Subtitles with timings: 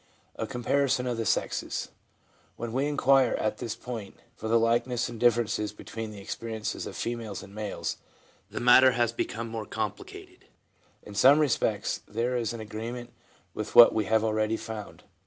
[0.35, 1.89] A Comparison of the Sexes.—
[2.57, 6.97] When we inquire at this point for the likenesses and differences between the experiences of
[6.97, 7.97] females and males,
[8.49, 10.45] the matter has be come complicated.
[11.03, 13.13] In some respects there is an agree ment
[13.53, 15.03] with what we have already found.